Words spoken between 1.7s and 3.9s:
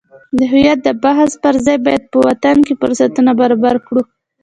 باید په وطن کې فرصتونه برابر